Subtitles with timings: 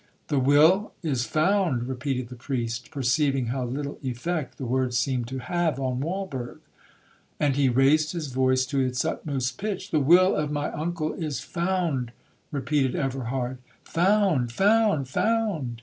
[0.29, 5.37] 'The will is found!' repeated the priest, perceiving how little effect the words seemed to
[5.37, 9.91] have on Walberg,—and he raised his voice to its utmost pitch.
[9.91, 12.13] 'The will of my uncle is found,'
[12.51, 13.59] repeated Everhard.
[13.83, 15.79] 'Found,—found,—found!'